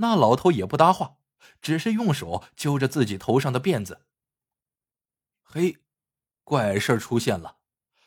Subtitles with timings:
[0.00, 1.18] 那老头也不搭话，
[1.60, 4.06] 只是用手揪着自己头上的辫子。
[5.42, 5.78] 嘿，
[6.42, 7.58] 怪事出现了，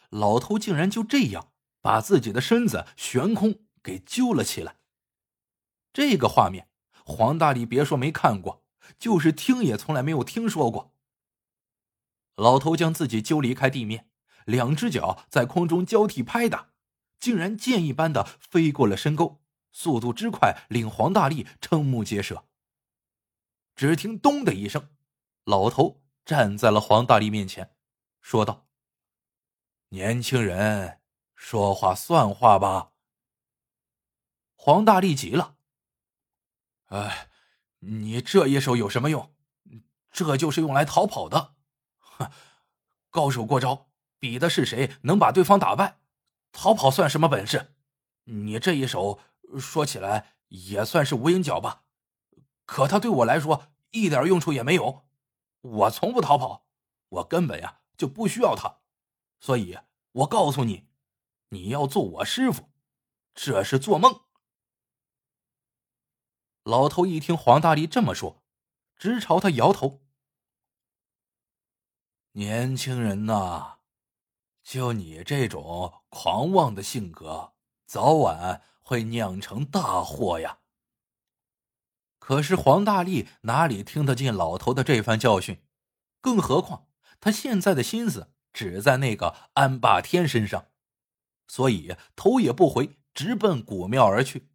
[0.10, 1.52] 老头竟然就这样
[1.82, 4.78] 把自己的身子悬空给揪了起来。
[5.92, 6.70] 这个画面，
[7.04, 8.64] 黄大力别说没看过，
[8.98, 10.96] 就是听也从来没有听说过。
[12.36, 14.10] 老头将自己揪离开地面，
[14.46, 16.70] 两只脚在空中交替拍打，
[17.20, 19.41] 竟然箭一般的飞过了深沟，
[19.72, 22.46] 速度之快令黄大力瞠目结舌。
[23.76, 24.90] 只听“咚”的一声，
[25.46, 27.74] 老头站在了黄大力面前，
[28.22, 28.68] 说道
[29.90, 31.00] ：“年轻人，
[31.34, 32.92] 说话算话吧。”
[34.54, 35.56] 黄大力急了。
[36.88, 37.30] 哎，
[37.80, 39.34] 你这一手有什么用？
[40.12, 41.56] 这就是用来逃跑的。
[41.98, 42.30] 哼，
[43.10, 46.00] 高手过招，比的是谁能把对方打败。
[46.52, 47.74] 逃跑算什么本事？
[48.26, 49.20] 你这一手
[49.60, 51.84] 说起来也算是无影脚吧，
[52.66, 55.06] 可他对我来说一点用处也没有。
[55.62, 56.66] 我从不逃跑，
[57.10, 58.80] 我根本呀就不需要他。
[59.40, 59.78] 所以，
[60.12, 60.88] 我告诉你，
[61.50, 62.70] 你要做我师傅，
[63.34, 64.22] 这是做梦。
[66.64, 68.44] 老头一听黄大力这么说，
[68.96, 70.02] 直朝他摇头。
[72.34, 73.80] 年轻人呐，
[74.64, 77.54] 就你这种狂妄的性格，
[77.86, 80.58] 早晚会酿成大祸呀。
[82.20, 85.64] 可是黄大力哪里听得进老头的这番教训？
[86.20, 86.90] 更何况
[87.22, 90.66] 他现在的心思只在那个安霸天身上，
[91.48, 94.50] 所以头也不回，直奔古庙而去。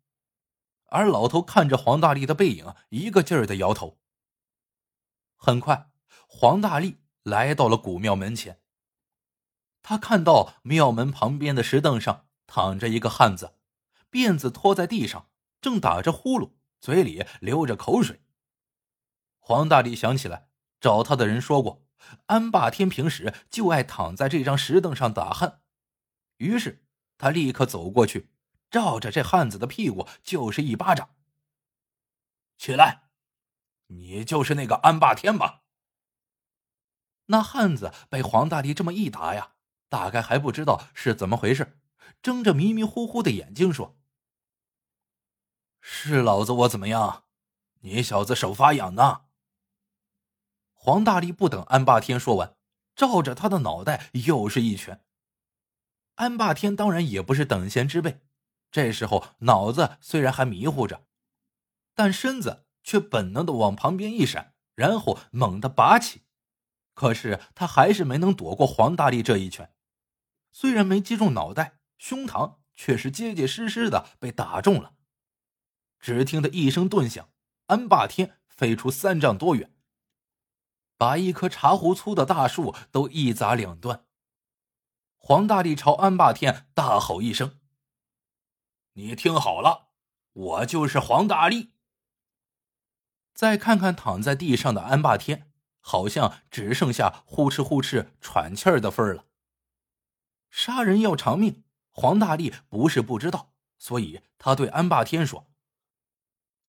[0.89, 3.99] 而老头看着黄大力的背影，一个劲儿的摇头。
[5.37, 5.89] 很快，
[6.29, 8.61] 黄大力来到了古庙门前。
[9.83, 13.55] 他看到庙门旁边的石凳上躺着一个汉子，
[14.17, 15.29] 辫子拖在地上，
[15.61, 18.23] 正打着呼噜，嘴里流着口水。
[19.39, 20.49] 黄大力想起来，
[20.81, 21.85] 找他的人说过，
[22.25, 25.59] 安霸天平时就爱躺在这张石凳上打鼾，
[26.39, 26.87] 于是
[27.19, 28.31] 他立刻走过去。
[28.71, 31.11] 照着这汉子的屁股就是一巴掌。
[32.57, 33.11] 起来，
[33.89, 35.63] 你就是那个安霸天吧？
[37.27, 39.53] 那汉子被黄大力这么一打呀，
[39.91, 41.79] 大概还不知道是怎么回事，
[42.23, 43.96] 睁着迷迷糊糊的眼睛说
[45.89, 47.23] ：“是老子我怎么样？
[47.83, 49.21] 你小子手发痒呢？”
[50.75, 52.57] 黄大力不等安霸天说完，
[52.97, 55.05] 照着他的脑袋又是一拳。
[56.17, 58.21] 安霸天当然也不是等闲之辈。
[58.73, 61.07] 这时候脑子虽然还迷糊着，
[61.95, 66.23] 但身子却本能的往旁边一闪，然后猛地拔起。
[66.95, 69.73] 可是他还是没能躲过黄大力这一拳，
[70.51, 74.95] 虽然没击中脑袋，胸膛却是结结实实的被打中了。
[76.07, 77.31] 只听得一声顿响，
[77.67, 79.75] 安霸天飞出三丈多远，
[80.97, 84.07] 把一棵茶壶粗的大树都一砸两断。
[85.17, 87.59] 黄大力朝安霸天大吼一声。
[88.93, 89.89] 你听好了，
[90.33, 91.73] 我就是黄大力。
[93.35, 95.51] 再看看躺在地上的安霸天，
[95.81, 99.25] 好像只剩下呼哧呼哧喘气儿的份儿了。
[100.51, 105.49] 杀人要偿命，黄大力不是不知道，所以他对安霸天说：“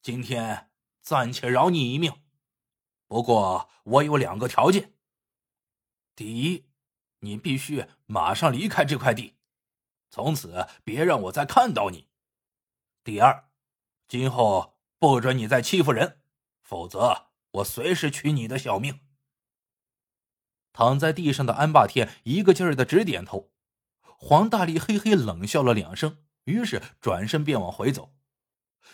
[0.01, 0.69] 今天
[1.01, 2.21] 暂且饶你一命，
[3.07, 4.93] 不过我有两个条件。
[6.15, 6.69] 第一，
[7.19, 9.35] 你必须马上离开这块地，
[10.09, 12.07] 从此别让我再看到你。”
[13.03, 13.49] 第二，
[14.07, 16.19] 今后不准你再欺负人，
[16.61, 18.99] 否则我随时取你的小命。
[20.73, 23.51] 躺在地上的安霸天一个劲儿的直点头。
[24.01, 28.16] 黄大力嘿嘿冷笑了两声，于是转身便往回走。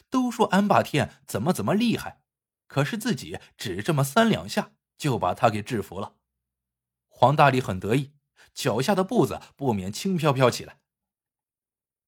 [0.10, 2.22] 都说安霸天怎么怎么厉害，
[2.68, 6.16] 可是自己只这么三两下就把他给制服了。
[7.08, 8.14] 黄大力很得意，
[8.54, 10.80] 脚下的步子不免轻飘飘起来。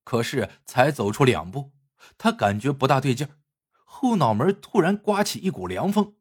[0.04, 1.74] 可是才走出两步。
[2.20, 3.40] 他感觉不大对劲儿，
[3.84, 6.18] 后脑门突然刮起一股凉风，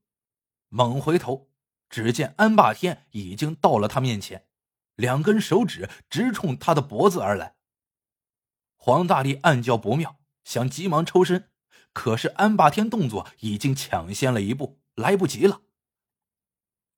[0.69, 1.51] 猛回头，
[1.91, 4.47] 只见安霸天已经到了他面前，
[4.95, 7.57] 两根手指直冲他的脖子而来。
[8.77, 11.51] 黄大力暗叫不妙，想急忙抽身，
[11.95, 15.63] 可是安霸天动作已经抢先了一步，来不及了。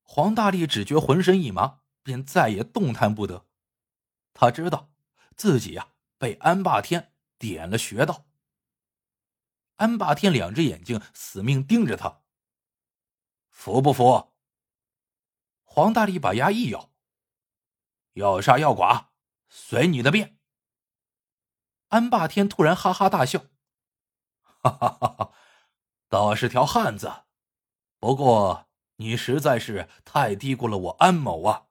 [0.02, 3.46] 黄大力只觉浑身一麻，便再也动弹不得。
[4.32, 4.90] 他知道
[5.36, 8.26] 自己呀被安霸天点了穴道。
[9.76, 12.22] 安霸天两只眼睛死命盯着他，
[13.50, 14.32] 服不服？
[15.64, 16.90] 黄大力把牙一咬，
[18.14, 19.10] 要杀要剐，
[19.50, 20.38] 随你的便。
[21.88, 23.44] 安霸天突然哈哈大笑，
[24.70, 25.32] 哈哈哈哈！
[26.08, 27.24] 倒是条汉子。
[27.98, 31.66] 不过你实在是太低估了我安某啊！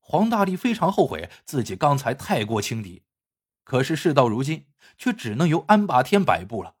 [0.00, 3.04] 黄大力非常后悔自己刚才太过轻敌，
[3.62, 4.66] 可是事到如今，
[4.98, 6.76] 却只能由安霸天摆布了。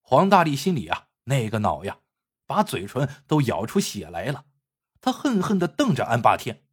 [0.00, 2.00] 黄大力心里啊，那个恼呀，
[2.46, 4.46] 把嘴唇都咬出血来了。
[5.00, 6.64] 他恨恨的瞪着安霸天。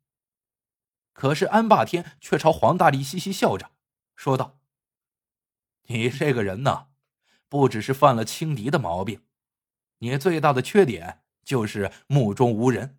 [1.13, 3.71] 可是安霸天却朝黄大力嘻嘻笑着，
[4.15, 4.59] 说道
[5.87, 6.87] ：“你这个人呢，
[7.49, 9.21] 不只是犯了轻敌的毛病，
[9.99, 12.97] 你最大的缺点就是目中无人。”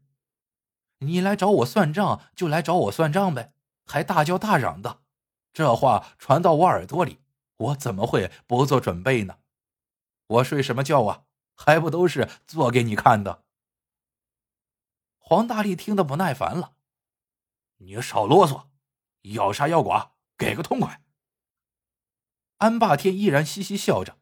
[1.00, 3.53] 你来找我算账，就来找我算账呗，
[3.85, 5.03] 还大叫大嚷的，
[5.53, 7.21] 这话传到我耳朵里，
[7.59, 9.37] 我怎么会不做准备呢？
[10.27, 11.25] 我睡什么觉啊？
[11.55, 13.44] 还不都是做给你看的？
[15.19, 16.73] 黄大力听得不耐烦了，
[17.77, 18.69] 你少啰嗦，
[19.35, 21.03] 要杀要剐，给个痛快。
[22.58, 24.19] 安霸天依然嘻嘻笑着，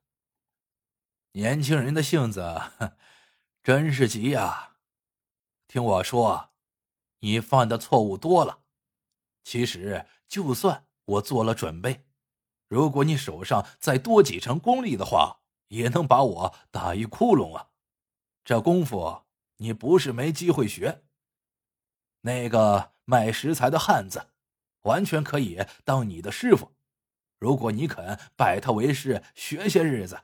[1.33, 2.63] 年轻人的性子
[3.63, 4.77] 真是急呀，
[5.69, 6.51] 听我说。
[7.21, 8.65] 你犯的错误多了，
[9.45, 12.05] 其实就算我做了准备，
[12.69, 17.71] 如果你手上再多几成功力的话，也能把我打一窟窿啊！
[18.45, 19.23] 这功夫
[19.57, 21.03] 你不是没机会学。
[22.21, 24.29] 那个卖食材的汉子，
[24.83, 26.75] 完全可以当你的师傅。
[27.45, 30.23] 如果你肯拜他为师，学些日子，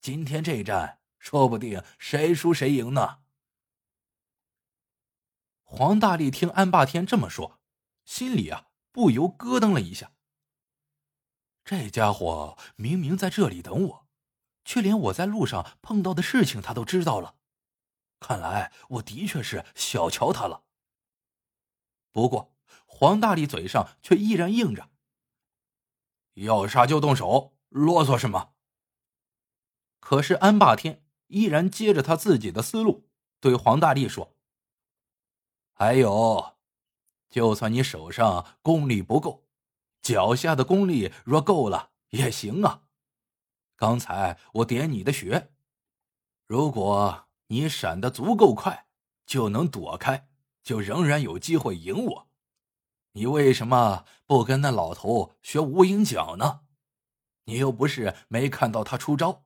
[0.00, 3.18] 今天这一战说不定谁输谁赢呢。
[5.64, 7.58] 黄大力听安霸天这么说，
[8.04, 10.12] 心里啊不由咯噔了一下。
[11.64, 14.06] 这家伙明明在这里等我，
[14.64, 17.34] 却连我在路上碰到的事情他都知道了。
[18.20, 20.62] 看来我的确是小瞧他了。
[22.12, 22.54] 不过
[22.86, 24.90] 黄大力嘴上却依然硬着
[26.34, 28.52] ：“要杀就动手，啰嗦什么？”
[30.00, 33.08] 可是安霸天依然接着他自己的思路，
[33.40, 34.34] 对黄大力说。
[35.72, 36.56] 还有，
[37.30, 39.46] 就算你手上功力不够，
[40.02, 42.82] 脚下的功力若够了也行啊。
[43.76, 45.50] 刚才我点你的穴，
[46.46, 48.86] 如果你闪得足够快，
[49.26, 50.28] 就能躲开，
[50.62, 52.28] 就仍然有机会赢我。
[53.12, 56.60] 你为什么不跟那老头学无影脚呢？
[57.44, 59.44] 你又不是没看到他出招，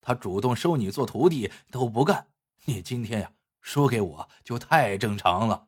[0.00, 2.28] 他主动收你做徒弟都不干，
[2.64, 3.32] 你今天呀？
[3.60, 5.66] 输给我就太正常了。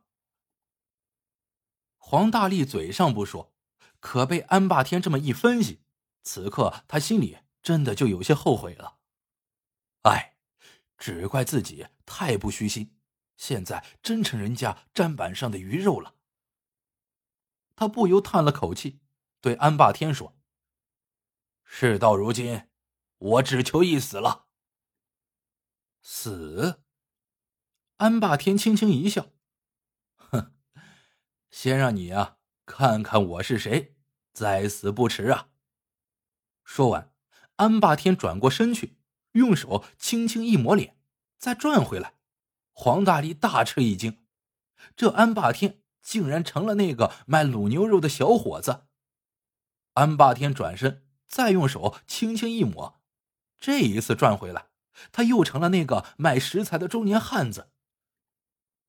[1.96, 3.52] 黄大力嘴上不说，
[3.98, 5.80] 可被安霸天这么一分析，
[6.22, 8.98] 此刻他心里真的就有些后悔了。
[10.02, 10.36] 哎，
[10.96, 12.94] 只怪自己太不虚心，
[13.36, 16.14] 现在真成人家砧板上的鱼肉了。
[17.78, 18.98] 他不由叹了口气，
[19.40, 20.36] 对安霸天说
[21.62, 22.68] ：“事到如今，
[23.18, 24.46] 我只求一死了。”
[26.02, 26.82] 死。
[27.98, 29.30] 安霸天轻轻一笑，
[30.16, 30.56] 哼，
[31.50, 33.94] 先让你啊看看我是谁，
[34.32, 35.50] 再死不迟啊！
[36.64, 37.14] 说完，
[37.54, 38.98] 安霸天转过身去，
[39.32, 40.98] 用手轻轻一抹脸，
[41.38, 42.14] 再转回来。
[42.72, 44.26] 黄大力大吃一惊，
[44.96, 48.86] 这安霸天竟然成了那个卖卤牛肉的小伙子。
[49.92, 52.98] 安霸天转身，再用手轻轻一抹，
[53.58, 54.68] 这一次转回来，
[55.12, 57.70] 他又成了那个卖食材的中年汉子。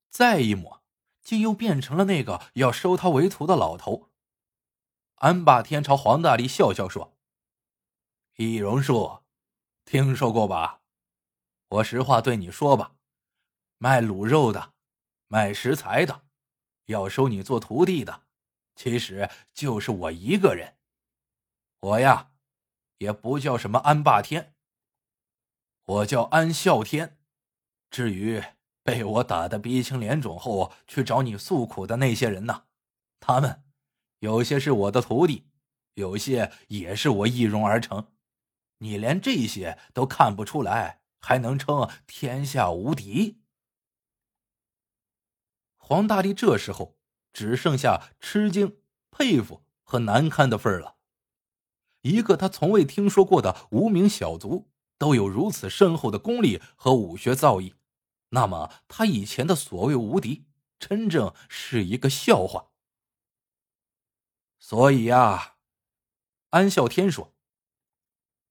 [0.09, 0.81] 再一抹，
[1.21, 4.09] 竟又变成了那个要收他为徒的老头。
[5.15, 7.17] 安霸天朝黄大力笑笑说
[8.39, 9.23] ：“易容术，
[9.83, 10.79] 听说过吧？
[11.67, 12.95] 我实话对你说吧，
[13.77, 14.71] 卖卤肉的，
[15.27, 16.21] 卖食材的，
[16.89, 18.21] 要收你做徒弟的，
[18.75, 20.75] 其实就是我一个人。
[21.79, 22.31] 我呀，
[22.99, 24.53] 也不叫什么安霸天，
[25.85, 27.17] 我叫安啸天。
[27.89, 28.43] 至于……”
[28.81, 32.63] 被我打得鼻青脸肿后去找你诉苦的那些人呢？
[33.19, 33.63] 他们
[34.17, 35.45] 有些是我的徒弟，
[35.93, 38.11] 有些也是我易容而成。
[38.79, 43.38] 你连这些都看不出来，还能称天下无敌？
[45.89, 46.99] 黄大力这时候
[47.33, 48.77] 只剩下吃惊、
[49.09, 50.97] 佩服和难堪的份了。
[52.01, 54.69] 一个他从未听说过的无名小卒，
[54.99, 57.73] 都有如此深厚的功力和武学造诣。
[58.29, 60.45] 那么，他以前的所谓无敌，
[60.77, 62.67] 真正是一个笑话。
[64.59, 65.55] 所以呀，
[66.51, 67.33] 安啸天说：“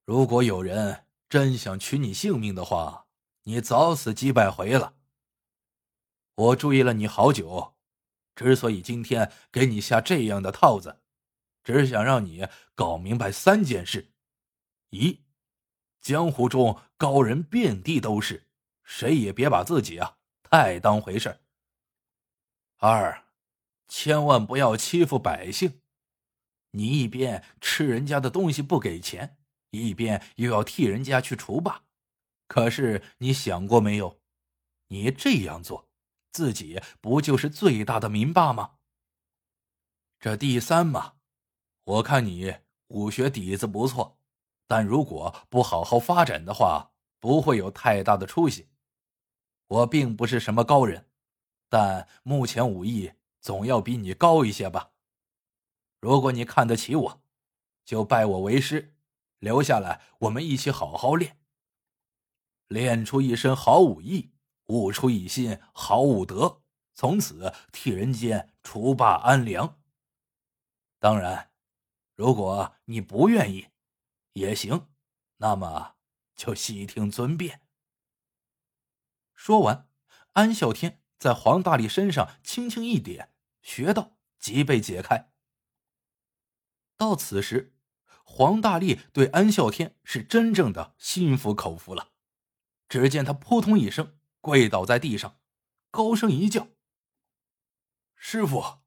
[0.05, 3.07] 如果有人真想取你性命的话，
[3.45, 4.98] 你早死几百回了。
[6.39, 7.75] 我注意了你好久，
[8.37, 11.01] 之所以今天给你下这样的套子，
[11.65, 14.13] 只想让你搞明白三件事：
[14.91, 15.25] 一，
[16.01, 18.47] 江湖中高人遍地都是，
[18.85, 21.41] 谁也别把自己啊太当回事。
[22.77, 23.25] 二，
[23.89, 25.81] 千万不要欺负百姓。
[26.71, 29.39] 你一边吃人家的东西不给钱，
[29.71, 31.83] 一边又要替人家去除霸，
[32.47, 34.21] 可是你想过没有？
[34.87, 35.88] 你这样做，
[36.39, 38.77] 自己不就是最大的民霸吗？
[40.21, 41.15] 这第三嘛，
[41.83, 44.21] 我看你武学底子不错，
[44.69, 48.69] 但如果不好好发展的话，不会有太大的出息。
[49.67, 51.09] 我并不是什么高人，
[51.69, 54.93] 但目前武艺总要比你高一些吧。
[55.99, 57.23] 如果你看得起我，
[57.85, 58.95] 就拜我为师，
[59.41, 61.41] 留下来我们一起好好练，
[62.69, 64.31] 练出一身好武艺，
[64.69, 66.63] 悟出一心好武德，
[66.95, 69.79] 从此替人间除霸安良。
[70.99, 71.53] 当然，
[72.15, 73.69] 如果你不愿意，
[74.33, 74.89] 也行，
[75.37, 75.97] 那么
[76.35, 77.63] 就悉听尊便。
[79.35, 79.89] 说完，
[80.33, 83.33] 安啸天在黄大力身上轻轻一点，
[83.63, 85.33] 穴道即被解开。
[86.97, 87.75] 到此时，
[88.25, 92.13] 黄大力对安啸天是真正的心服口服了。
[92.89, 95.39] 只见他扑通一声跪倒在地上，
[95.91, 96.69] 高声一叫
[98.15, 98.79] ：“师傅！”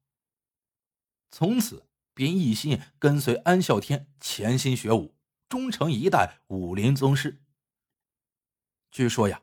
[1.30, 5.14] 从此便一心跟随安啸天潜心学武，
[5.48, 7.42] 终成一代武林宗师。
[8.90, 9.42] 据说呀，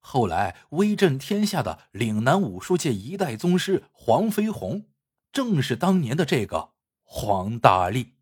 [0.00, 4.90] 后来威震天下的岭南武术界一代宗师黄飞鸿，
[5.32, 6.72] 正是当年的这个。
[7.14, 8.14] 黄大力。